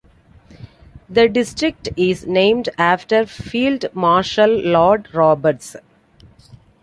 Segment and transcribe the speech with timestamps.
[1.09, 5.75] The district is named after Field Marshal Lord Roberts.